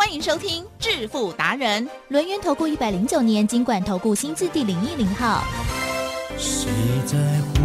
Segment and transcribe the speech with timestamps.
[0.00, 5.44] 欢迎收听致富达人，轮源投顾一百零九年经管投顾新字第零一零号。
[6.38, 6.70] 谁
[7.04, 7.60] 在乎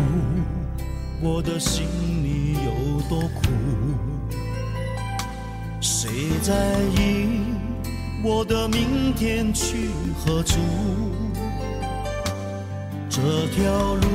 [1.22, 1.86] 我的心
[2.26, 3.48] 里有多苦？
[5.80, 6.10] 谁
[6.42, 7.40] 在意
[8.22, 10.60] 我的明天去何处？
[13.10, 13.22] 这
[13.56, 14.08] 条路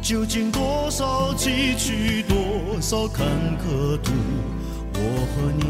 [0.00, 3.26] 究竟多少崎岖，多少坎
[3.58, 4.12] 坷途？
[4.94, 5.64] 我和你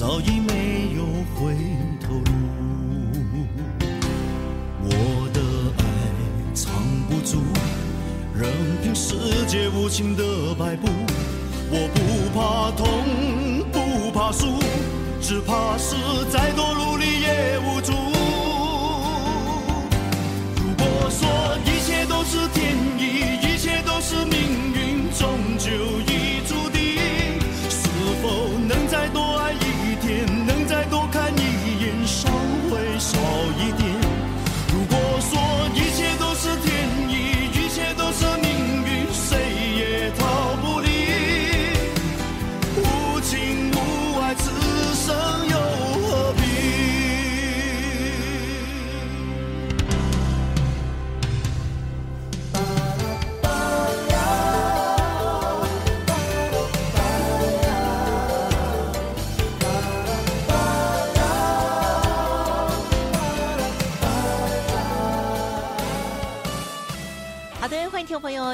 [0.00, 1.04] 早已没有
[1.36, 1.54] 回
[2.00, 2.32] 头路。
[4.82, 4.88] 我
[5.34, 5.38] 的
[5.76, 5.84] 爱
[6.54, 6.72] 藏
[7.06, 7.36] 不住，
[8.34, 8.50] 任
[8.82, 9.14] 凭世
[9.46, 10.88] 界无情的摆布。
[11.70, 12.00] 我不
[12.32, 12.88] 怕痛，
[13.70, 14.58] 不怕输，
[15.20, 15.94] 只怕是
[16.30, 17.92] 再多努力也无助。
[20.56, 21.28] 如果说
[21.66, 22.99] 一切都是天意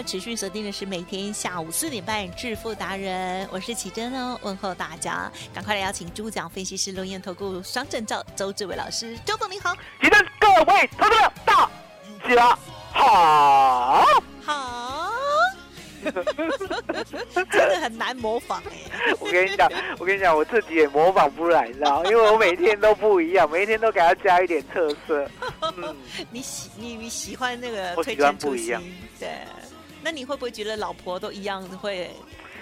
[0.02, 11.68] 持续锁定的是每天下午四点半致富达人，我是启珍哦，问候大家，赶快来邀请主讲分析师龙岩投顾双证照周志伟老师，周总你好，提升各位投资者大
[12.34, 12.58] 家
[12.92, 14.04] 好。
[14.42, 15.12] 好，
[17.50, 19.68] 真的很难模仿哎，我跟你讲，
[19.98, 22.10] 我跟你讲，我自己也模仿不来，你知道吗？
[22.10, 25.28] 因为我每天都不一样，每一天都给他加一点特色。
[25.76, 25.96] 嗯，
[26.30, 29.28] 你喜你你喜欢那个推我喜欢不一样新，对，
[30.06, 32.08] 那你会不会觉得老婆都一样会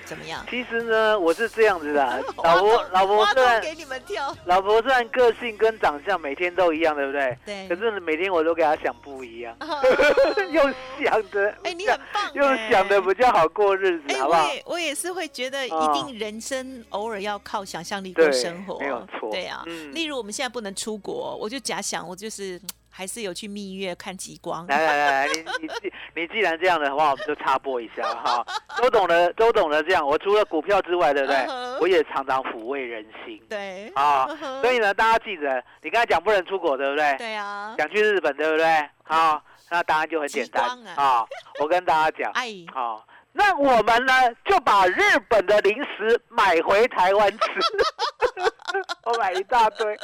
[0.06, 0.42] 怎么样？
[0.48, 7.36] 其实呢，我是这样子的， 老婆老婆挖虽然给你们跳，老婆虽然个性跟长相每天都一样，对不对？
[7.44, 9.54] 对可是每天我都给她想不一样，
[10.52, 10.62] 又
[11.04, 14.44] 想的，哎，你很棒，又想的比较好过日子，哎，好不好？
[14.44, 22.60] 我也我也是会觉得，一哦定人生偶尔要靠想象力过生活，没有错对啊，嗯例如我们现在不能出国，我就假想我就是嗯
[22.96, 24.64] 还是有去蜜月看极光。
[24.68, 28.46] 来来来来，你你既你既然这样的话，我们就插播一下哈。
[28.76, 31.44] 周董的周董的这样，我除了股票之外，对不对？
[31.80, 34.28] 我也常常抚慰人心对，啊
[34.62, 37.16] 所以呢，大家记得，你刚才讲不能出国，对不对？
[37.18, 38.88] 对啊，想去日本，对不对？
[39.02, 41.26] 好，那答案就很简单啊啊。
[41.60, 44.12] 我跟大家讲，哎，好，那我们呢
[44.44, 47.48] 就把日本的零食买回台湾吃，
[49.02, 49.98] 我买一大堆，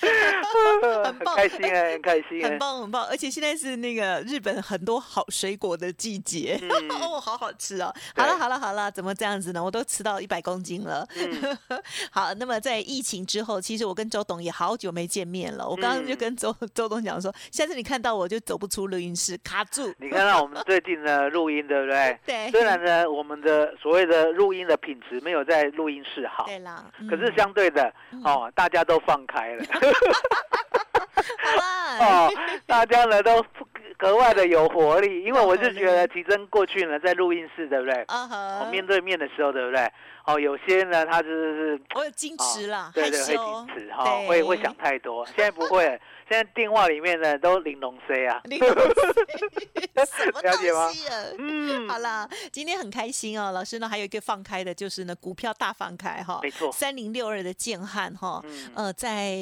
[1.04, 2.58] 很棒开心哎，很开心哎很。
[2.58, 7.92] 棒很棒，而且现在是那个日本很多好水果的季节，嗯 哦，好好吃哦。
[8.14, 9.62] 好了好了好了，怎么这样子呢？
[9.62, 11.06] 我都吃到一百公斤了。
[11.16, 11.58] 嗯
[12.10, 15.68] 好，那么在疫情之后，其实我跟周董也好久没见面了。
[15.68, 19.92] 我刚刚就嗯跟周、周董讲说，下次你看到我就走不出录音室，卡住。
[19.98, 22.18] 你看到我们最近的录音，对不对？
[22.26, 27.92] 对虽然呢，我们的所谓的录音的品质没有在录音室好，对啦，可是嗯相对的
[28.24, 29.64] 哦，大家都放开了
[32.00, 32.30] 哦，
[32.66, 33.44] 大家呢都
[33.96, 37.94] 格外的有活力，因为我是觉得提升过去呢，在录音室，对不对？
[38.08, 38.28] 啊哦，
[38.64, 39.90] 哈，面对面的时候，对不对？
[40.26, 45.24] 哦，有些呢，他就是我有矜持啦，害对对，会矜持哈，对会会想太多。
[45.26, 45.84] 现在不会，
[46.28, 48.82] 现在电话里面呢都玲珑 C 啊，你懂什么
[50.44, 50.90] 了解吗？
[51.38, 56.70] 嗯，好啦，今天很开心哦，老师呢还有一个放开的，就是呢股票大放开哈，没错。
[56.70, 58.70] 三零六二的建汉哈，嗯。
[58.74, 59.38] 呃，在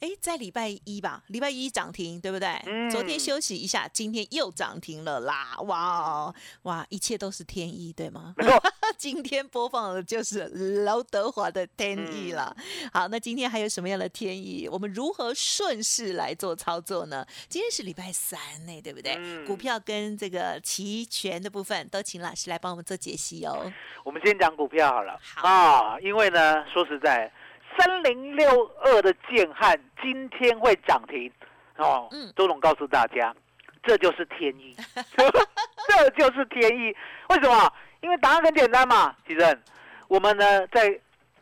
[0.00, 2.48] 哎在礼拜一吧，礼拜一涨停，对不对？
[2.66, 5.56] 嗯昨天休息一下，今天又涨停了啦！
[5.66, 8.34] 哇哦哇，一切都是天意，对吗？
[8.98, 10.44] 今天播放的就是
[10.84, 12.54] 刘德华的天意啦。
[12.56, 14.68] 嗯好，那今天还有什么样的天意？
[14.70, 17.26] 我们如何顺势来做操作呢？
[17.48, 19.16] 今天是礼拜三呢，对不对？
[19.18, 23.72] 嗯股票跟这个期权的部分都请老师来帮我们做解析哦。
[24.04, 27.32] 我们先讲股票好了好啊，因为呢，说实在，
[27.76, 31.30] 三零六二的建汉今天会涨停
[31.76, 33.34] 哦，嗯周董告诉大家，
[33.82, 34.74] 这就是天意，
[35.88, 36.94] 这就是天意。
[37.28, 37.72] 为什么？
[38.00, 39.62] 因为答案很简单嘛，其正，
[40.08, 40.88] 我们呢在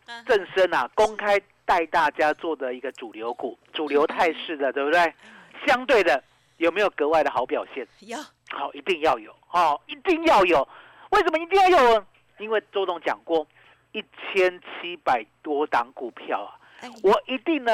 [0.07, 5.13] 嗯正身啊公开带大家做的一个主流股、主流态势的，对不对？
[5.67, 6.23] 相对的
[6.59, 7.87] 有没有格外的好表现？
[8.01, 8.17] 有
[8.51, 10.67] 好，一定要有，哦，一定要有。
[11.11, 12.05] 为什么一定要有？
[12.39, 13.47] 因为周董讲过，
[13.95, 16.51] 一千七百多档股票啊，
[16.81, 17.73] 哎我一定呢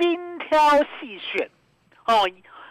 [0.00, 0.58] 精挑
[0.98, 1.48] 细选，
[2.06, 2.22] 哦，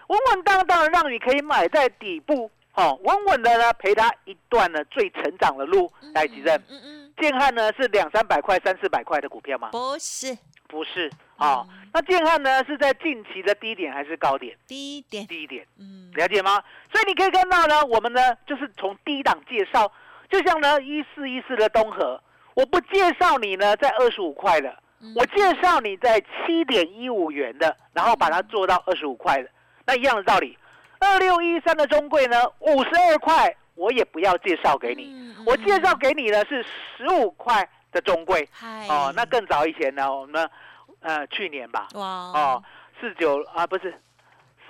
[0.08, 5.92] 稳稳当当的让你可以买在底部，哦，稳稳的呢陪他一段呢最成长的路。
[6.16, 9.70] 来，吉正，嗯嗯，建汉呢是两三百块、三四百块的股票吗？
[9.72, 10.36] 不是
[10.68, 14.58] 不是，啊、嗯那建汉呢是在近期的低点还是高点？
[14.68, 15.66] 低一点，低点。
[15.78, 16.64] 嗯，了解吗？
[16.92, 19.92] 所以你可以看到呢，我们呢就是从低档介绍，
[20.30, 22.22] 就像呢一四一四的东河，
[22.58, 25.14] 我不介绍你呢在二十五块的，嗯。
[25.16, 29.50] 我介绍你在七点一五元的，然后把它做到二十五块的，
[29.86, 30.58] 那一样的道理。
[31.00, 36.66] 二六一三的中贵呢，五十二块，我也不要介绍给你，嗯我介绍给你的是
[36.98, 38.50] 十五块的中贵。
[38.52, 38.88] 嗨。
[38.88, 39.14] 哦。
[39.16, 40.50] 那更早以前呢，我们呢
[41.02, 42.04] 呃去年吧，哇。
[42.04, 42.64] 哦
[43.00, 43.94] 四九啊不是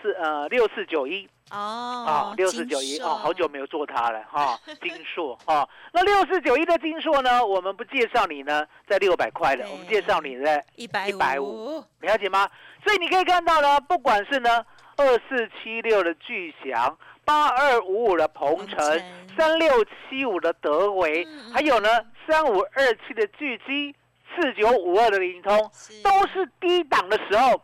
[0.01, 1.25] 四呃六四九一。
[1.49, 12.49] 啊哦，六四九一哦，好久硕没有做它了哈， 金硕哦，那六四九一的金硕呢，我们不介绍你呢，在六百块的，我们介绍你在一百一百五，了解吗？
[12.83, 14.65] 所以你可以看到呢，不管是呢
[14.97, 19.01] 二四七六的巨祥，八二五五的鹏程，
[19.37, 21.89] 三六七五的德维还有呢
[22.27, 23.95] 三五二七的巨基，
[24.35, 26.01] 四九五二的灵通，是。
[26.03, 27.61] 都是低档的时候，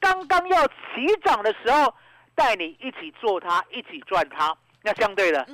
[0.00, 0.72] 刚刚要起
[1.24, 1.92] 涨的时候，
[2.38, 4.56] 带你一起做它，一起赚它。
[4.82, 5.44] 那相对的，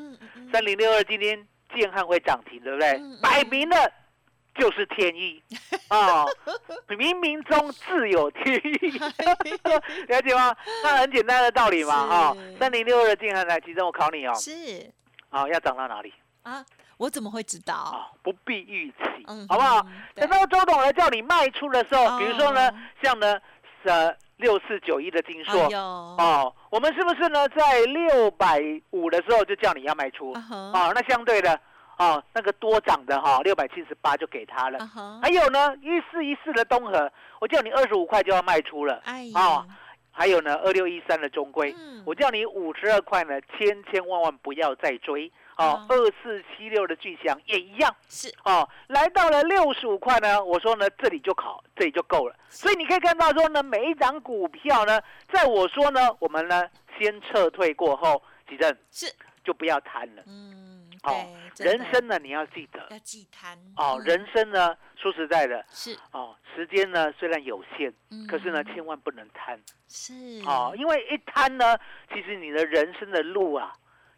[0.53, 3.01] 三零六二今天建汉会涨停，对不对？
[3.23, 3.91] 摆明了
[4.55, 5.43] 就是天意
[5.89, 6.25] 啊，
[6.89, 8.99] 冥冥中自有天意，
[10.09, 10.55] 了解吗？
[10.83, 14.93] 那很简单的道理嘛，啊是，三零六二的建汉来，其中我考你哦，是
[15.31, 16.63] 啊，要涨到哪里啊，
[16.99, 17.75] 我怎么会知道？
[17.75, 18.13] 啊？
[18.23, 18.97] 不必预期
[19.27, 19.85] 嗯，好不好？
[20.15, 23.41] 等到周董来叫你卖出的时候，比如说呢哦，像呢，
[23.85, 25.61] 呃，六四九一的金硕。
[25.63, 28.61] 哎，哦，我们是不是呢，在六百
[28.91, 30.33] 五的时候就叫你要卖出？
[30.33, 31.59] 哦，那相对的，
[31.99, 34.79] 哦，那个多涨的哈，六百七十八就给他了。
[35.23, 37.11] 还有呢，一四一四的东河，
[37.41, 39.01] 我叫你二十五块就要卖出了。
[39.05, 39.67] 哎哦，
[40.11, 42.03] 还有呢，二六一三的中规，嗯。
[42.07, 45.31] 我叫你五十二块呢，千千万万不要再追。
[45.57, 47.95] 哦嗯，二四七六的巨响也一样。
[48.09, 48.33] 是。
[48.45, 52.37] 哦，来到了六十五块呢，我说呢，这里就考，这里就够了。
[52.49, 55.01] 所以你可以看到说呢，每一张股票呢，
[55.33, 56.69] 在我说呢，我们呢
[56.99, 59.13] 先撤退过后，几阵是，
[59.43, 60.23] 就不要贪了。
[60.27, 61.27] 嗯，哦
[61.59, 62.85] 人生呢，你要记得。
[62.91, 63.57] 要忌贪。
[63.77, 64.05] 哦，嗯。
[64.05, 67.95] 人生呢，说实在的是，哦，时间呢虽然有限，
[68.27, 69.61] 可是呢，嗯千万不能贪。
[69.87, 70.13] 是。
[70.47, 71.79] 哦，因为一贪呢，
[72.13, 73.73] 其实你的人生的路啊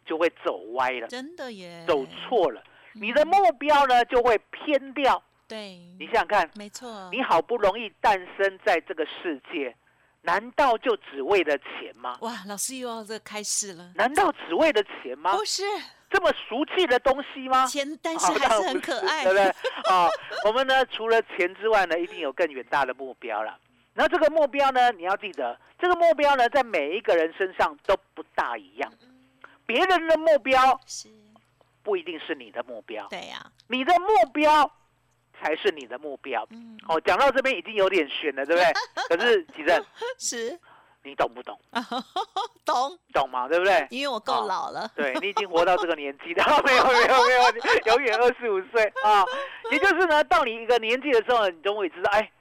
[0.07, 2.63] 就会走歪了，真的耶，走错了，
[2.93, 5.21] 你的嗯目标呢就会偏掉。
[5.47, 9.75] 对，你想想看，没错，你好不容易诞生在这个世界，
[10.21, 12.17] 难道就只为了钱吗？
[12.21, 15.35] 哇，老师又要这开始了，难道只为了钱吗？
[15.35, 15.63] 不是
[16.09, 17.65] 这么俗气的东西吗？
[17.65, 19.45] 钱，但是哦还是很可爱， 对不对？
[19.89, 20.07] 啊，
[20.45, 23.57] 我们呢除了钱之外呢，一定有更远大的目标了。
[23.93, 28.91] 然后这个目标呢，你要记得，这个目标呢，在每一个人身上都不大一样。
[29.67, 31.09] 嗯别人的目标是，
[31.83, 34.69] 不一定是你的目标，对呀，你的目标
[35.39, 36.47] 才是你的目标。
[36.51, 38.73] 嗯，哦，讲到这边已经有点悬了，对不对？
[39.17, 39.85] 可是吉正，
[40.17, 40.57] 是，
[41.03, 41.59] 你懂不懂？
[42.65, 43.47] 懂，懂吗？
[43.49, 43.85] 对不对？
[43.89, 49.25] 因为我够老了，对你已经活到这个年纪 了，没有没有没有，永远二十五岁啊！
[49.71, 52.31] 也就是呢，到你一个年纪的时候，你终会知道，哎，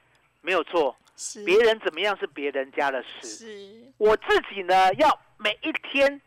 [0.42, 0.96] 没有错，
[1.44, 6.20] 别人怎么样是别人家的事，是，我自己呢要每一天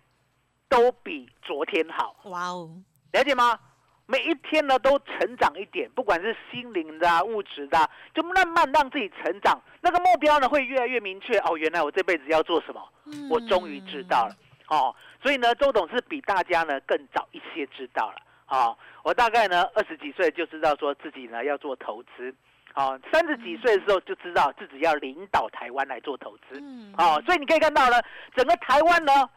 [0.69, 2.69] 都比昨天好，哇哦，
[3.11, 3.59] 了解吗？
[4.05, 9.61] 每一天呢都成长一点，不管是心灵的、啊、物质的啊、就慢慢让自己成长。
[9.81, 11.37] 那个目标呢会越来越明确。
[11.39, 12.81] 哦，原来我这辈子要做什么，
[13.29, 14.35] 我终于知道了。
[14.67, 18.15] 哦，所以呢，周董是比大家呢更早一些知道了。
[18.47, 22.33] 哦，我大概呢二十几岁就知道说自己呢要做投资。
[22.73, 26.59] 哦，三十几岁的时候就知道自己要领导台湾来做投资。
[26.59, 28.01] 嗯，哦，所以你可以看到呢，
[28.35, 29.29] 整个台湾呢，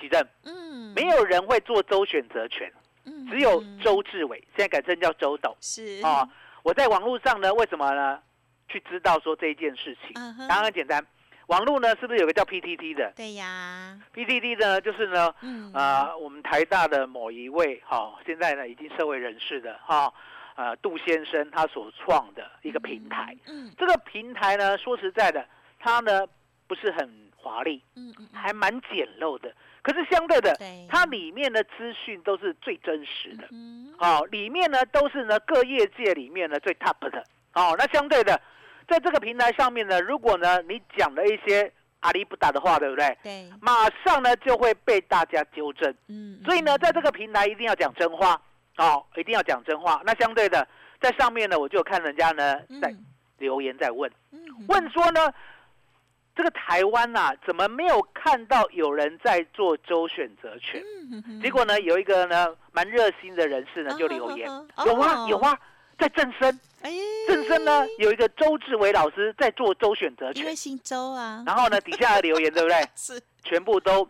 [0.00, 2.70] 其正嗯，没有人会做周选择权。
[3.04, 6.28] 嗯，只有嗯周志伟，现在改称叫周董是啊。
[6.62, 8.18] 我在网络上呢，为什么呢？
[8.66, 11.06] 去知道说这一件事情，嗯哼当然很简单。
[11.48, 20.10] 网络呢，是不是有个叫 PTT 的对呀，？PTT 呢，就是呢，嗯呃，我们台大的某一位哈、现在呢已经社会人士的哈、
[20.56, 23.36] 呃，杜先生他所创的一个平台。
[23.46, 25.46] 嗯，这个平台呢，说实在的，
[25.78, 26.26] 它呢
[26.66, 29.54] 不是很华丽，嗯，还蛮简陋的。
[29.84, 33.46] 可是相对的对，它里面的资讯都是最真实的。
[33.52, 37.22] 嗯，哦，里面呢都是呢各业界里面呢最 top 的。
[37.52, 38.40] 哦，那相对的，
[38.88, 43.16] 在这个平台上面呢，如果呢你讲了一些阿里不打的话，对不对？
[43.22, 45.94] 对，马上呢就会被大家纠正。
[46.08, 48.40] 嗯，所以呢，在这个平台一定要讲真话
[48.78, 50.00] 哦，一定要讲真话。
[50.06, 50.66] 那相对的，
[50.98, 53.04] 在上面呢，我就看人家呢在嗯
[53.38, 55.32] 留言在问，嗯问说呢，
[56.36, 60.82] 这个台湾呐、怎么没有看到有人在做周选择权？
[61.40, 65.58] 结果呢，有一个呢蛮热心的人士呢就留言，哦有啊有，啊，
[65.98, 66.90] 在正生哎，
[67.28, 70.42] 正生呢有一个周志伟老师在做周选择权。
[70.42, 72.84] 因为，姓周啊，然后呢底下的留言对不对？
[72.96, 74.08] 是，全部都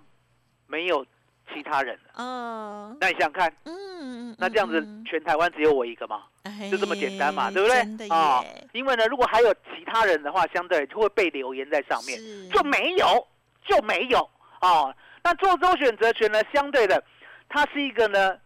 [0.67, 1.05] 没有
[1.53, 2.23] 其他人了。
[2.23, 6.23] 哦，那你想想看，嗯，那这样子嗯，全台湾只有我一个吗？
[6.45, 8.09] 嗯就这么简单嘛，哎对不对？
[8.09, 12.19] 啊，因为呢，如果还有其他人的话，相对就会被留言在上面，
[12.51, 13.27] 就没有，
[13.65, 14.19] 就没有
[14.61, 14.95] 哦。
[15.23, 17.03] 那做周选择权呢，相对的，
[17.49, 18.37] 它是一个呢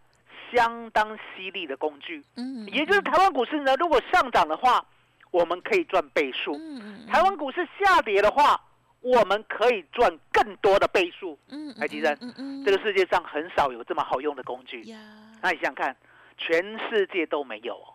[0.52, 4.84] 相当犀利的工具，嗯，也就是台湾股市呢，如果上涨的话，
[5.32, 8.60] 我们可以赚倍数；嗯，台湾股市下跌的话，
[9.00, 11.38] 我们可以赚更多的倍数。
[11.48, 14.82] 嗯，台积电嗯嗯，这个世界上很少有这么好用的工具。
[15.40, 15.96] 那你想想看，
[16.36, 17.94] 全世界都没有哦，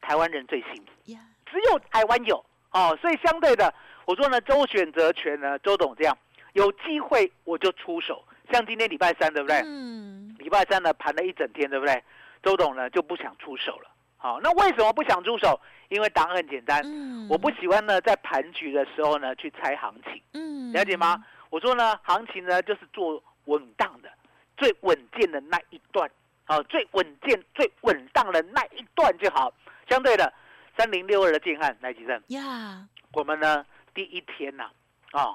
[0.00, 1.12] 台湾人最幸福。
[1.12, 3.72] 呀，只有台湾有哦，所以相对的，
[4.04, 6.16] 我说呢，周选择权呢，周董这样
[6.52, 9.60] 有机会我就出手，像今天礼拜三对不对？
[9.64, 12.02] 嗯，礼拜三呢盘了一整天对不对？
[12.42, 13.90] 周董呢就不想出手了。
[14.22, 15.58] 好、那为什么不想出手？
[15.88, 21.24] 因为答案很简单，嗯，我不喜欢呢在盘局的时候呢去猜行情，嗯，了解吗？
[21.48, 24.12] 我说呢，行情呢就是做稳当的、
[24.56, 26.08] 最稳健的那一段，
[26.46, 29.52] 哦，最稳健、最稳当的那一段就好。
[29.88, 30.32] 相对的，
[30.76, 34.70] 三零六二的建汉来吉正，呀，我们呢第一天呐、
[35.10, 35.34] 啊，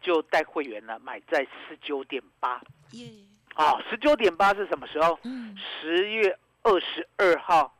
[0.00, 2.60] 就带会员呢买在十九点八，
[2.92, 3.08] 耶，
[3.54, 5.18] 啊，十九点八是什么时候？
[5.24, 7.75] 嗯，十月二十二号，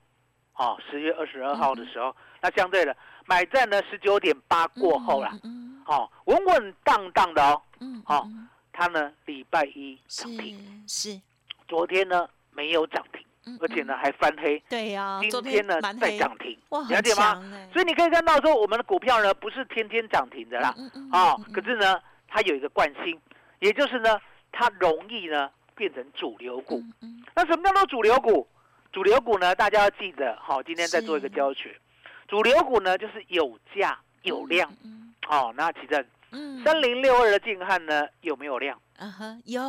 [0.57, 2.97] 啊，十月二十二号的时候，那相对的
[3.27, 11.21] 买在呢十九点八过后啦，嗯，哦，稳稳当当的哦，嗯，好嗯，它呢礼拜一涨停，是是，
[11.69, 17.35] 昨天呢没有涨停，嗯而且呢，还翻黑，对呀，今昨天呢蛮黑再涨停，哇，了解吗？
[17.35, 20.75] 吗所以你可以看到说，我们的股票呢不是天天涨停的啦，
[21.13, 23.21] 哦，可是呢它有一个惯性，
[23.59, 24.19] 也就是呢
[24.51, 26.79] 它容易呢变成主流股。
[26.79, 28.49] 嗯嗯那什么叫做主流股？
[28.97, 31.79] 主流股呢，大家要记得，好、今天再做一个教学。
[32.27, 34.75] 主流股呢，就是有价有量。
[34.83, 38.81] 嗯好、那奇正嗯，三零六二的静汉呢，有没有量？
[38.97, 39.61] 啊哈，有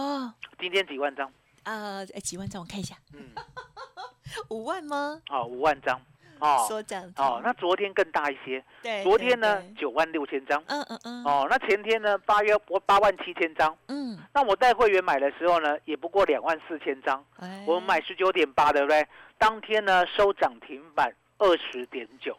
[0.57, 1.29] 今天几万张？
[1.63, 3.31] 呃，哎几万张，我看一下，嗯，
[4.47, 5.21] 五万吗？
[5.29, 5.99] 哦，五万张。
[6.39, 10.61] 哦，说涨停哦，那昨天更大一些，对，昨天呢九万六千张。
[10.67, 13.75] 嗯嗯嗯，哦，那前天呢八月我八万七千张。
[13.87, 17.23] 嗯，那我带会员买的时候呢，也不过两万四千张。
[17.39, 17.63] 哎。
[17.67, 19.07] 我们买十九点八，对不对？
[19.37, 22.37] 当天呢收涨停板二十点九，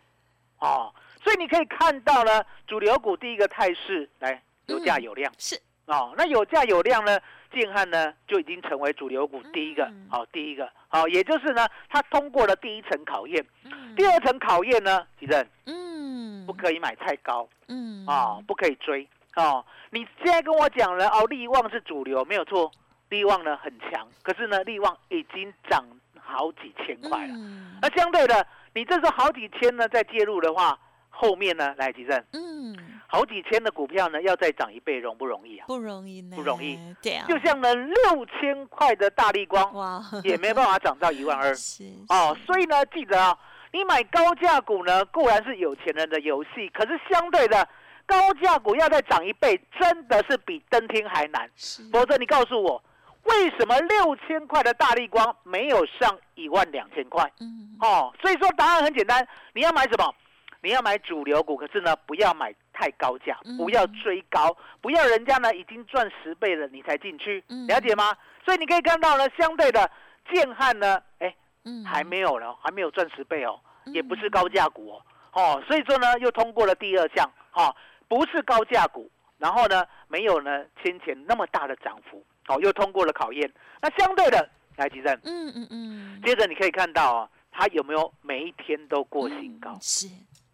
[0.59, 5.61] 哦，所以你可以看到呢，主流股第一个态势来有价有量、是。
[5.87, 7.19] 哦，那有价有量呢，
[7.53, 13.95] 建汉呢就已经成为主流股第一个，嗯好、第一个，好、也就是呢，它通过了第一层考验，嗯。
[13.97, 16.47] 第二层考验呢，吉正嗯。
[16.47, 17.49] 不可以买太高。
[17.69, 18.07] 嗯。
[18.07, 19.07] 啊、不可以追。
[19.37, 19.65] 哦。
[19.91, 22.71] 你现在跟我讲了哦，利旺是主流，没有错，
[23.09, 25.85] 利旺呢很强，可是呢，利旺已经涨
[26.21, 27.35] 好几千块了。
[27.35, 27.79] 嗯。
[27.81, 30.79] 那相对的，你这时候好几千呢再介入的话，
[31.21, 32.25] 后面呢来吉正。
[32.33, 32.77] 嗯。
[33.11, 35.65] 好几千的股票呢要再涨一倍容不容易啊？
[35.67, 41.53] 不容易呢，不容易，对啊，就像呢六千块的大力光哇，也没办法涨到一万二。
[41.57, 43.39] 是哦，所以呢记得啊，
[43.73, 47.67] 你买高价股呢固然是有钱人的游戏，可是相对的
[48.05, 51.51] 高价股要再涨一倍，真的是比登天还难。
[51.57, 51.83] 是。
[51.91, 52.85] 否则你告诉我，
[53.23, 57.25] 为什么六千块的大力光没有上一万两千块？
[57.41, 57.75] 嗯。
[57.81, 60.15] 哦，所以说答案很简单，你要买什么？
[60.61, 68.17] 你要买主流股，可是呢，不要买太高价嗯，不要追高，不要人家呢已经赚十倍了你才进去嗯，了解吗？
[68.45, 69.91] 所以你可以看到呢，相对的
[70.33, 71.35] 建汉呢，哎，
[71.65, 77.75] 嗯还没有呢，还没有赚十倍哦，嗯也不是高价股哦，哦，所以说呢，又通过了第二项，哦，
[78.09, 83.49] 不是高价股，然后呢，没有呢先前那么大的涨幅，哦，又通过了考验。
[83.81, 89.81] 那相对的，来吉正，嗯嗯嗯接着你可以看到啊，它有没有每一天都过新高嗯？
[89.81, 90.09] 是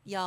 [0.05, 0.21] 有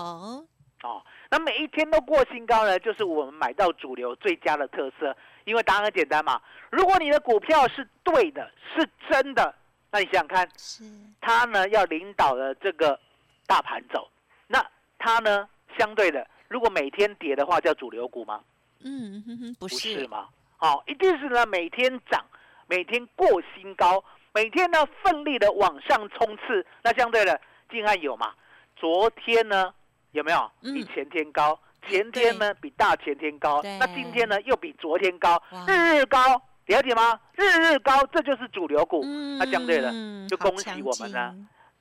[0.84, 5.16] 哦，那每一天都过新高呢，就是我们买到主流最佳的特色。
[5.46, 9.56] 因为答案很简单嘛，如果你的股票是对的，是真的，
[9.90, 10.84] 那你想想看，是
[11.22, 13.00] 它呢要领导的这个
[13.46, 14.10] 大盘走，
[14.48, 14.62] 那
[15.00, 18.42] 它呢相对的，如果每天跌的话，叫主流股吗？
[18.84, 20.28] 嗯哼哼，不不是是吗？
[20.60, 22.24] 哦，一定是呢每天涨，
[22.68, 24.04] 每天过新高，
[24.34, 26.66] 每天呢奋力的往上冲刺。
[26.84, 28.34] 那相对的，近岸有嘛？
[28.80, 29.74] 昨天呢
[30.12, 31.60] 有没有嗯比前天高？
[31.88, 36.20] 前天呢比大前天高，那今天呢又比昨天高，日日高，
[36.66, 37.20] 了解吗？
[37.34, 39.02] 日日高，这就是主流股。
[39.06, 39.92] 嗯那相对的，
[40.28, 41.34] 就恭喜我们呢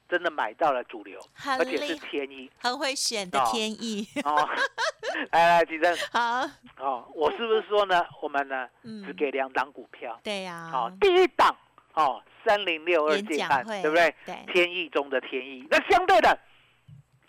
[0.09, 1.19] 真的买到了主流，
[1.59, 4.07] 而且是天意很会选的哦天意。
[4.25, 4.49] 哦。
[5.33, 6.49] 来来，吉正好，
[6.79, 8.05] 哦，我是不是说呢？
[8.21, 10.19] 我们呢嗯只给两档股票。
[10.23, 11.57] 对呀，好，第一档
[11.95, 14.15] 哦，三零六二演建案，讲会对不对？
[14.27, 15.67] 对，天意中的天意。
[15.71, 16.39] 那相对的，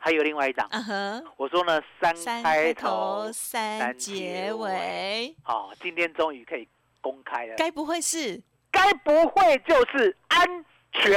[0.07, 6.65] 还有另外一档，嗯哼，我说呢，三三开头头，三三结结尾，哦，今天终于可以
[7.01, 7.55] 公开了。
[7.57, 11.11] 该不会是该不会就是安全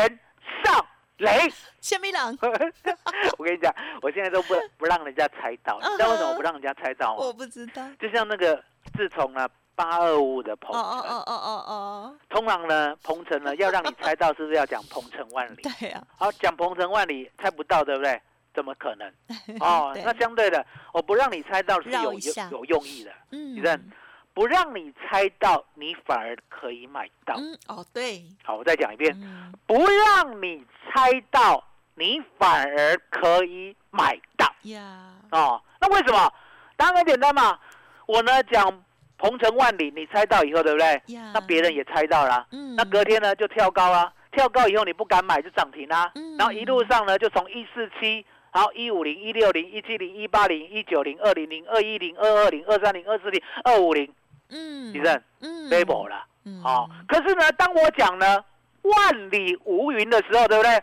[0.65, 0.85] 上
[1.19, 1.49] 雷？
[1.81, 2.37] 夏米朗？
[3.39, 7.33] 我跟你讲，我现在都不不让人家猜到，你知道为什么不让人家猜到我？
[7.33, 7.87] 不知道。
[8.01, 8.61] 就像那个，
[8.97, 15.63] 自从呢八二五的鹏哦哦程，哦哦哦哦，通常呢鹏程呢要让你猜到，是不是要讲鹏程万里？
[15.79, 18.21] 对呀，好，讲鹏程万里猜不到，对不对？
[18.55, 19.09] 怎么可能？
[19.61, 23.55] 哦，那相对的，我不让你猜到是有有有用意的，嗯。
[23.55, 23.91] 你认
[24.33, 27.35] 不让你猜到，你反而可以买到。
[27.37, 29.53] 嗯，哦对，好，我再讲一遍，嗯。
[29.67, 31.63] 不让你猜到，
[31.97, 34.47] 你反而可以买到。
[34.63, 36.33] 呀，哦，那为什么？
[36.77, 37.59] 当然很简单嘛，
[38.07, 38.83] 我呢讲
[39.19, 41.03] 鹏程万里，你猜到以后，对不对？
[41.15, 46.37] 呀，那别人也猜到了，嗯，那隔天呢就跳高啊，跳高以后你不敢买就涨停啊、嗯。
[46.39, 54.13] 然后一路上呢就从一四七，然后一五零、一六零、一七零、一八零、一九零、二零零、二一零、二二零、二三零、二四零、二五零，
[54.51, 56.25] 嗯，李正嗯 s t a b l e 了。
[56.45, 58.43] 嗯哦，可是呢，当我讲呢
[58.83, 60.83] 万里无云的时候，对不对？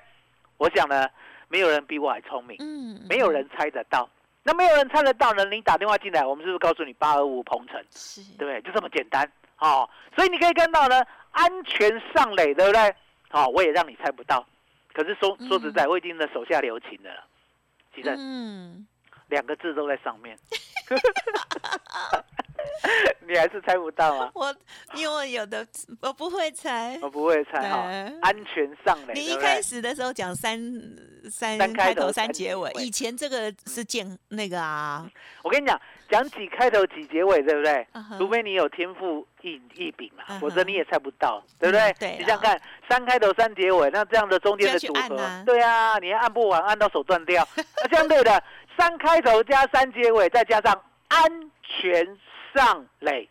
[0.57, 1.07] 我想呢，
[1.49, 4.07] 没有人比我还聪明，嗯，没有人猜得到。
[4.43, 7.83] 那没有人猜得到呢，你打电话进来，我们是不是告诉你八二五鹏程？
[7.91, 8.61] 是，对不对？
[8.61, 9.89] 就这么简单哦。
[10.15, 12.95] 所以你可以看到呢，安全上垒，对不对？
[13.29, 14.45] 好、我也让你猜不到。
[14.93, 17.23] 可是说说实在，我已经呢手下留情的了。
[18.05, 18.85] 嗯，
[19.29, 20.37] 两个字都在上面，
[23.27, 24.31] 你还是猜不到啊？
[24.33, 24.55] 我
[24.95, 25.65] 因为有的
[26.01, 26.97] 我不会猜。
[27.01, 29.35] 我，不会猜哈、对安全上垒，你一？
[29.37, 30.59] 开始的时候讲三
[31.29, 32.85] 三三开开头头三三结尾，结尾。
[32.85, 35.09] 以前这个是见那个啊，
[35.43, 37.87] 我跟你讲，讲几开头几结尾，对不对？
[38.17, 42.17] 除非你有天赋异异禀啦，嗯哼否则你也猜不到，对不对？
[42.17, 47.47] 你想想看，三开头三结尾，那这样的中间的就组合，对啊，你按不完，按到手断掉。
[47.55, 48.43] 那相对的，
[48.77, 52.17] 三开头加三结尾，再加上安全
[52.55, 53.29] 上垒，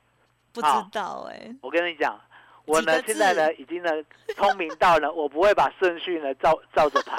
[0.53, 2.19] 不知好道哎，我跟你讲。
[2.67, 3.91] 我呢，现在呢，已经呢，
[4.37, 7.17] 聪明到呢， 我不会把顺序呢照照着排，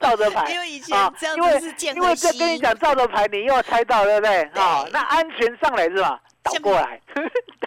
[0.00, 0.48] 照着排。
[0.54, 4.42] 因为以前啊这样子是见因为这跟你讲照着排，你又要猜到，对不对？
[4.54, 6.20] 啊、对那安全上来是吧？
[6.42, 7.00] 倒过来，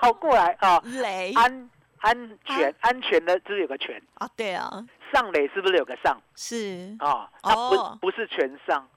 [0.02, 0.82] 倒过来啊！
[0.86, 4.72] 雷安安全安全的，就是有个全，啊，对啊，
[5.14, 7.30] 上垒是不是有个上是啊？
[7.44, 8.88] 它不、哦不是全上，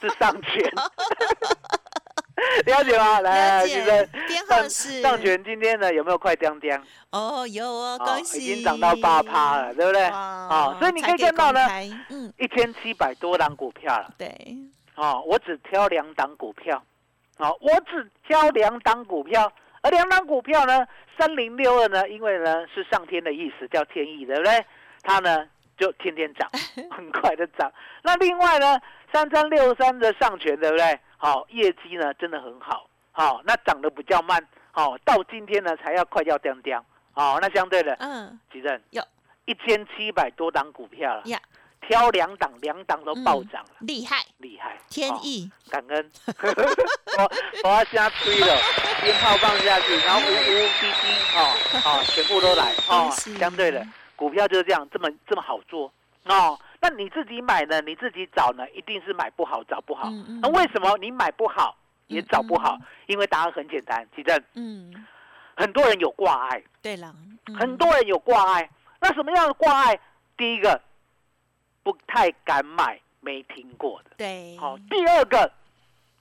[0.00, 0.72] 是上全。
[2.66, 3.20] 了解吗？
[3.20, 6.86] 来，了解先生，编号上是上权今天呢有没有快当当？
[7.10, 10.02] 哦，有哦，啊恭喜，已经涨到八趴了，对不对？
[10.04, 11.60] 啊，所以你可以看到呢，
[12.38, 14.12] 一千七百多档股票了。
[14.18, 14.28] 对，
[14.96, 16.82] 哦，我只挑两档股票，
[17.38, 20.86] 哦，我只挑两档股票，而两档股票呢，
[21.18, 24.64] 三零六二呢，因为呢是上天的意思，叫天意，对不对？
[25.02, 25.46] 它呢
[25.78, 26.46] 就天天涨，
[26.94, 27.72] 很快的涨。
[28.02, 28.78] 那另外呢，
[29.10, 31.00] 三三六三的上权，对不对？
[31.16, 39.02] 好、业绩呢真的很好，好、那涨得比较慢，好、到今天呢才要快要掉掉，好、那相对的，嗯，吉正有。
[39.46, 41.40] 一千七百多档股票了，呀，
[41.80, 46.10] 挑两档，两档都暴涨了，厉害，厉害，哦天意，感恩，
[47.16, 48.58] 我我要瞎吹了，
[49.00, 52.74] 鞭炮放下去，然后呜呜滴滴，哦哦，全部都来。
[52.88, 55.92] 哦相对的，股票就是这样，这么这么好做。
[56.24, 56.58] 哦。
[56.88, 57.80] 那你自己买呢？
[57.80, 58.68] 你自己找呢？
[58.70, 60.08] 一定是买不好，找不好。
[60.08, 62.86] 嗯嗯那为什么你买不好也找不好嗯？
[63.06, 65.04] 因为答案很简单，其正嗯，
[65.56, 67.12] 很多人有挂碍，对了，
[67.48, 68.70] 嗯很多人有挂碍。
[69.00, 69.98] 那什么样的挂碍？
[70.36, 70.80] 第一个，
[71.82, 74.10] 不太敢买没听过的。
[74.16, 75.50] 对，好、第二个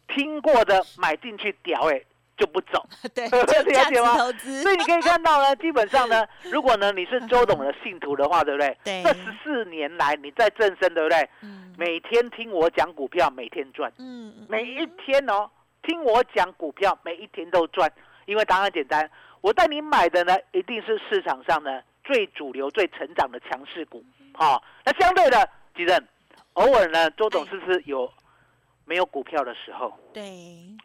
[0.07, 2.01] 听过的买进去屌哎
[2.37, 4.15] 就不走， 对， 了解吗，
[4.61, 8.77] 所以你可以 看到呢，基本上呢，如果呢你是周董的信徒的话，对不对？
[8.83, 11.29] 对这十四年来你在正身，对不对？
[11.41, 15.49] 嗯每天听我讲股票，每天赚，嗯，嗯每一天哦，
[15.83, 17.91] 听我讲股票，每一天都赚。
[18.25, 19.09] 因为答案简单，
[19.41, 24.03] 我带你买的呢，一定是市场上呢最主流、最成长的强势股。
[24.33, 26.01] 好、那相对的，吉正，
[26.53, 28.11] 偶尔呢，周董哎是不是有
[28.85, 29.93] 没有股票的时候。
[30.13, 30.23] 对，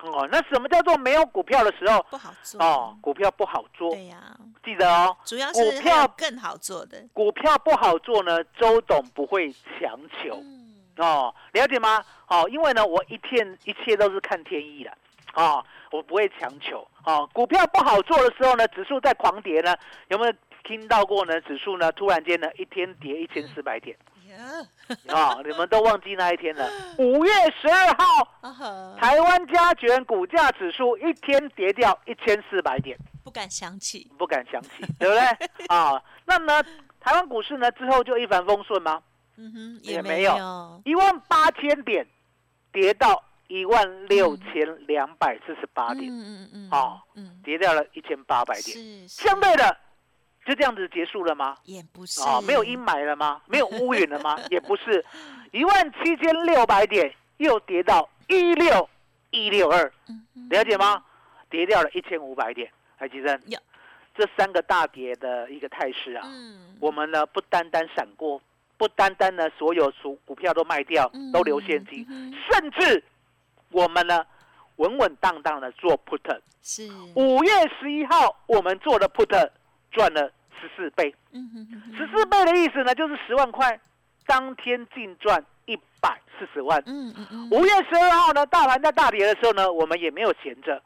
[0.02, 2.04] 哦，那什么叫做没有股票的时候？
[2.10, 5.16] 不好做哦，，股票不好做，对呀，记得哦。
[5.24, 12.04] 主要是股票更好做的，股票不好做呢，周董不会强求嗯，哦，了解吗？
[12.28, 14.90] 哦，因为呢，我一天一切都是看天意的，
[15.34, 16.86] 哦，我不会强求。
[17.04, 19.74] 哦，股票不好做的时候呢，指数在狂跌呢，
[20.08, 20.32] 有没有
[20.64, 21.40] 听到过呢？
[21.40, 26.68] 指数呢突然间呢一天跌一千四百点呀，啊、你们都忘记那一天了。
[26.98, 32.98] 五月十二号，台湾加权股价指数一天跌掉一千四百点。
[33.22, 35.66] 不敢想起，不敢想起，对不对？
[35.68, 36.62] 啊，那么
[37.00, 39.02] 台湾股市呢之后就一帆风顺吗？
[39.36, 42.06] 嗯哼，也没没有有，一万八千点
[42.72, 48.76] 跌到一万六千两百四十八点，嗯嗯嗯，哦嗯，跌掉了一千八百点。
[48.76, 49.76] 是相对的，
[50.46, 51.56] 就这样子结束了吗？
[51.64, 53.40] 也不是啊，没有阴霾了吗？
[53.46, 54.38] 没有乌云了吗？
[54.50, 55.04] 也不是，
[55.52, 58.88] 一万七千六百点又跌到一六
[59.30, 59.92] 一六二，
[60.50, 61.04] 了解吗？
[61.50, 62.70] 跌掉了一千五百点。
[62.96, 63.58] 海基生有，
[64.14, 68.40] 这三个大跌的一个态势啊，嗯，我们呢不单单闪过，
[68.76, 73.02] 不单单呢所有股股票都卖掉嗯，都留现金，嗯甚至
[73.70, 74.24] 我们呢
[74.76, 76.40] 稳稳当当的做 put。
[76.62, 79.50] 是，五月十一号我们做的 put
[79.90, 81.14] 赚了十四倍，
[81.96, 83.78] 十四倍的意思呢就是十万块，
[84.26, 86.82] 当天净赚一百四十万。
[86.86, 90.80] 嗯嗯嗯，五月十二号呢，大盘在大跌的时候呢，我们也没有闲着，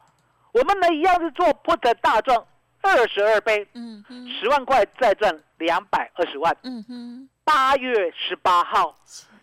[0.53, 2.39] 我们呢一样是做 put 大赚
[2.83, 3.67] 二十二倍，
[4.41, 6.57] 十万块再赚两百二十万。
[6.63, 8.97] 嗯哼，八月十八号，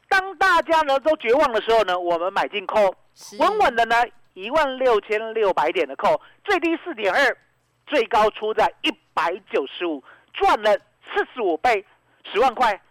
[0.07, 3.37] 当大家呢都绝望的时候呢，我们买进扣，是。
[3.37, 3.95] 稳稳的呢
[4.33, 7.37] 一万六千六百点的扣，最低四点二，
[7.85, 10.77] 最高出在一百九十五，赚了
[11.13, 11.85] 四十五倍，
[12.31, 12.81] 十万块，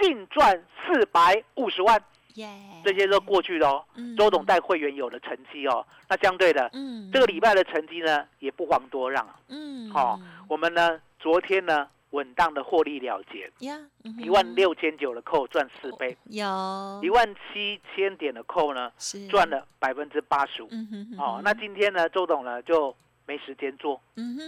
[0.00, 2.02] 净赚四百五十万，
[2.34, 2.48] 耶，
[2.84, 3.84] 这些都过去了哦。
[3.94, 9.40] 嗯周董带会员有的成绩哦，那相对的，嗯这个礼拜的成绩呢也不遑多让啊。
[9.48, 20.68] 嗯好、我们呢昨天呢稳当的获利了结，呀，嗯一万六千九的扣赚四倍，有一万七千点的扣呢是赚了百分之八十五。
[20.70, 22.94] 嗯哼哼哦，那今天呢周董呢就
[23.26, 24.00] 没时间做，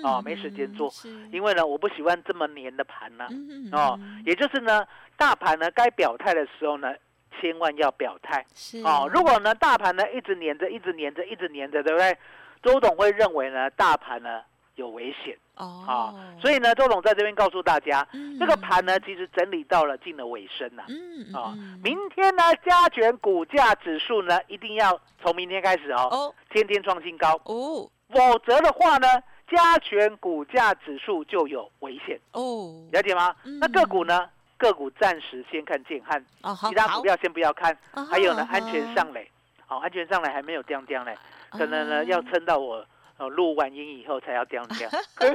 [0.05, 0.93] 哦没时间做。
[1.31, 3.27] 因为呢我不喜欢这么黏的盘呢、
[3.73, 4.87] 哦，也就是呢
[5.17, 6.95] 大盘呢该表态的时候呢。
[7.41, 8.45] 千万要表态。
[8.53, 9.09] 是哦！
[9.15, 12.19] 如果呢，大盘呢一直黏着，一直黏着，一直黏着，对不对？
[12.63, 14.43] 周董会认为呢，大盘呢
[14.75, 15.39] 有危险。
[15.55, 18.37] 啊、哦，所以呢，周董在这边告诉大家，嗯。
[18.41, 21.79] 这个盘呢其实整理到了近了尾声呐、嗯啊、嗯。
[21.85, 26.35] 明天呢，加权股价指数呢一定要从明天开始哦，哦。
[26.51, 29.07] 天天创新高，哦否则的话呢，
[29.51, 33.35] 加权股价指数就有危险，哦了解吗？
[33.45, 34.29] 嗯那个股呢？
[34.57, 36.21] 个股暂时先看建汉，
[36.69, 37.73] 其他股票先不要看。
[37.93, 39.31] 啊还有呢，安全上垒，
[39.67, 41.17] 好、安全上垒还没有掉掉嘞，
[41.51, 42.85] 可能呢啊要撑到我
[43.19, 44.91] 呃录完音以后才要掉掉。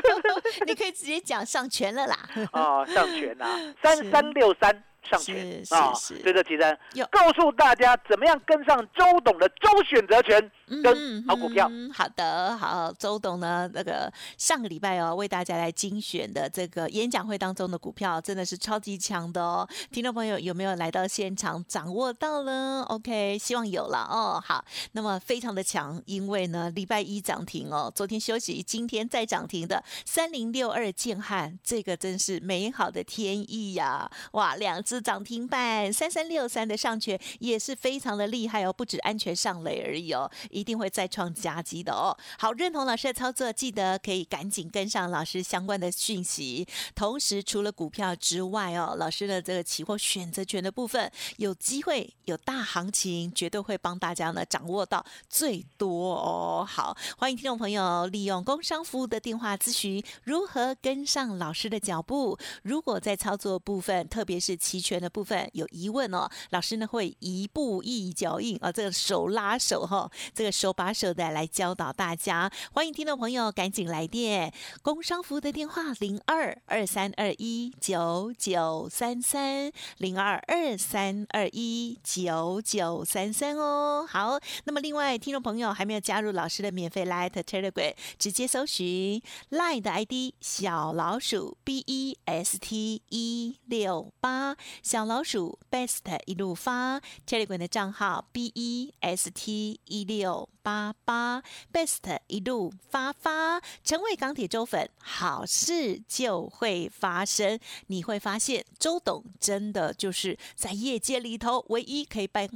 [0.67, 2.17] 你可以直接讲上全了啦。
[2.51, 3.47] 哦，上全啦，
[3.81, 5.91] 三三六三上权是啊
[6.23, 10.51] 这个其实有告诉大家怎么样跟上周董的周选择权
[10.83, 11.67] 跟嗯好股票。
[11.69, 19.67] 嗯好的，好，周董呢，那个上个礼拜哦，为大家来精选的这个演讲会当中的股票，真的是超级强的哦。
[19.91, 24.41] 听众朋友有没有来到现场掌握到呢？OK，希望有了哦。
[24.43, 24.63] 好，
[24.93, 42.15] 那么非常的强，因为呢，礼拜一涨停哦，昨天休息，今天再涨停的三零六二建汉，这个真是美好的天意呀、哇，两只涨停板，三三六三的上权也是非常的厉害哦，不止安全上垒而已哦，一定会再创佳绩的哦。
[42.37, 46.67] 好，认同老师的操作，记得可以赶紧跟上老师相关的讯息。
[46.95, 56.65] 同时，除了股票之外哦，老师的这个期货选择权的部分，有机会有大行情，绝对会帮大家呢掌握到最多哦。
[56.67, 62.37] 好，欢迎听众朋友利用工商服务的电话咨询如何跟上老师的脚步。
[62.63, 72.51] 如果在操作部分，特别是期权的部分有疑问哦，老师呢会一步一脚印啊，这个手拉手哈、这个手把手的来教导大家。
[72.73, 84.05] 欢迎听众朋友赶紧来电，工商服务的电话零二二三二一九九三三零二二三二一九九三三哦。
[84.07, 98.25] 好，那么另外听众朋友还没有加入老师的免费 Light Telegram，直接搜寻 Line 的 ID 小老鼠 B E S T 一六八，小老鼠 Best 一路发 Telegram 的账号
[98.31, 107.59] B E S T 一六八八 Best 一路发发，成为钢铁周粉，好事就会发生。
[107.87, 112.47] 你会发现，周董真的就是在业界里头唯一可以帮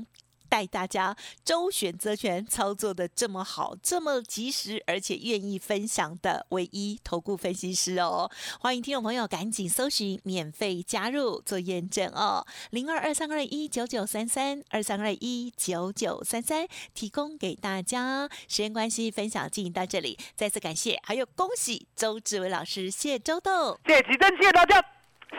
[0.49, 8.29] 带大家周选择权操作的这么好，这么及时，而且愿意分享的唯一投顾分析师哦。
[8.59, 18.29] 欢迎听众朋友赶紧搜寻免费加入做验证哦，零二二三二一九九三三二三二一九九三三，提供给大家。
[18.47, 24.81] 时间关系，分享进行到这里，再次感谢，还有恭喜周志伟老师，谢周董，谢谢奇珍，谢谢大家，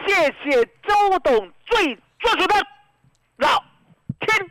[0.07, 2.55] 谢谢周董最专属的
[3.39, 3.63] 老
[4.21, 4.51] 天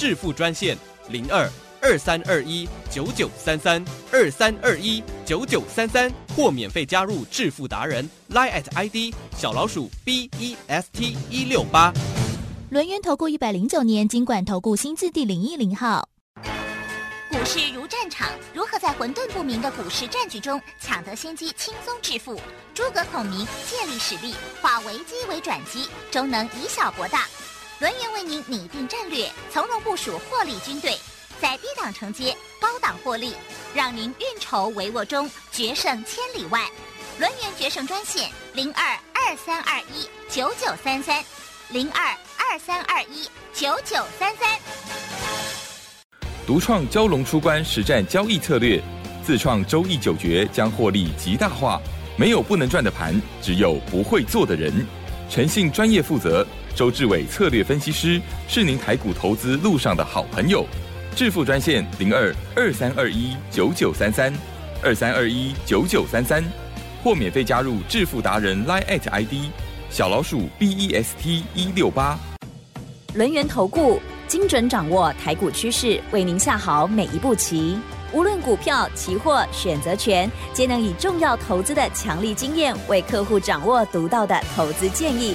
[0.00, 0.74] 致富专线
[1.10, 1.46] 零二
[1.82, 11.92] 二三二一九九三三二三二一九九三三，或免费加入致富达人 Line at ID 小老鼠 B E S T 一六八。
[12.70, 16.08] 轮源投顾一百零九年金管投顾新字第零一零号。
[17.28, 22.40] 股市如战场，如何在混沌不明的股市战局中抢得先机，轻松致富？
[22.72, 27.26] 诸葛孔明借力使力，化危机为转机，终能以小博大。
[27.80, 30.98] 轮源为您拟定战略，从容部署获利军队，
[31.40, 33.32] 在低档承接，高档获利，
[33.74, 36.68] 让您运筹帷幄中决胜千里外。
[37.18, 41.24] 轮源决胜专线零二二三二一九九三三
[41.70, 42.14] 零二。
[42.52, 44.58] 二三二一九九三三，
[46.44, 48.82] 独创蛟龙出关实战交易策略，
[49.24, 51.80] 自创周易九诀将获利极大化。
[52.16, 54.84] 没有不能赚的盘，只有不会做的人。
[55.30, 60.66] 诚信、专业、负责，周志伟策略分析师是您台股投资路上的好朋友。
[61.14, 64.32] 致富专线零二二三二一九九三三
[64.82, 66.42] 二三二一九九三三，
[67.02, 69.50] 或免费加入致富达人 Line at ID
[69.90, 72.18] 小老鼠 B E S T 一六八。
[73.14, 77.76] 轮源投顾精准掌握台股趋势，为您下好每一步棋。
[78.12, 85.34] 无论股票、期货、选择权，皆能以重要投资的强力经验，为客户掌握独到的投资建议。